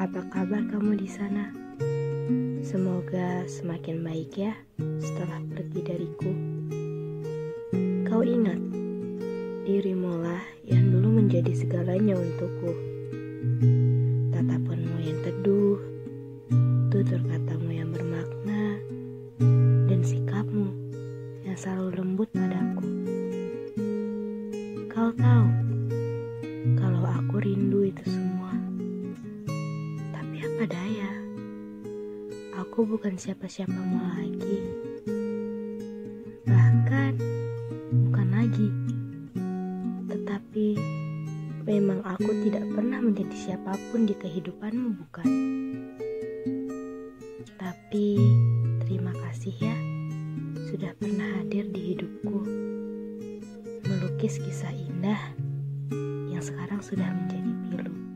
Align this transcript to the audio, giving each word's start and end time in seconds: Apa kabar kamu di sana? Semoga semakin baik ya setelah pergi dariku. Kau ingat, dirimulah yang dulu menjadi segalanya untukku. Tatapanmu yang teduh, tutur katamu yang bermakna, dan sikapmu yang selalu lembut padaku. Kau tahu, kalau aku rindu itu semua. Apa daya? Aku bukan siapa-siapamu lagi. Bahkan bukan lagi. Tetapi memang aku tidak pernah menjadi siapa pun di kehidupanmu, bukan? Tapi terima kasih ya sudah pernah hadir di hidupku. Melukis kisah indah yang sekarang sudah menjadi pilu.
Apa 0.00 0.24
kabar 0.32 0.64
kamu 0.72 0.96
di 0.96 1.04
sana? 1.04 1.52
Semoga 2.64 3.44
semakin 3.44 4.00
baik 4.00 4.32
ya 4.32 4.56
setelah 4.96 5.44
pergi 5.52 5.80
dariku. 5.84 6.32
Kau 8.08 8.24
ingat, 8.24 8.56
dirimulah 9.68 10.40
yang 10.64 10.88
dulu 10.88 11.20
menjadi 11.20 11.52
segalanya 11.52 12.16
untukku. 12.16 12.72
Tatapanmu 14.32 15.04
yang 15.04 15.20
teduh, 15.20 15.76
tutur 16.88 17.20
katamu 17.20 17.68
yang 17.68 17.92
bermakna, 17.92 18.80
dan 19.84 20.00
sikapmu 20.00 20.72
yang 21.44 21.60
selalu 21.60 22.00
lembut 22.00 22.32
padaku. 22.32 22.88
Kau 24.88 25.12
tahu, 25.12 25.48
kalau 26.80 27.04
aku 27.04 27.44
rindu 27.44 27.84
itu 27.84 28.00
semua. 28.08 28.19
Apa 30.60 30.76
daya? 30.76 31.08
Aku 32.60 32.84
bukan 32.84 33.16
siapa-siapamu 33.16 33.96
lagi. 34.12 34.60
Bahkan 36.44 37.12
bukan 38.04 38.28
lagi. 38.28 38.68
Tetapi 40.12 40.76
memang 41.64 42.04
aku 42.04 42.44
tidak 42.44 42.68
pernah 42.76 43.00
menjadi 43.00 43.32
siapa 43.32 43.72
pun 43.88 44.04
di 44.04 44.12
kehidupanmu, 44.12 45.00
bukan? 45.00 45.28
Tapi 47.56 48.20
terima 48.84 49.16
kasih 49.16 49.56
ya 49.64 49.76
sudah 50.68 50.92
pernah 51.00 51.40
hadir 51.40 51.72
di 51.72 51.96
hidupku. 51.96 52.36
Melukis 53.88 54.36
kisah 54.36 54.76
indah 54.76 55.24
yang 56.28 56.44
sekarang 56.44 56.84
sudah 56.84 57.08
menjadi 57.08 57.48
pilu. 57.64 58.09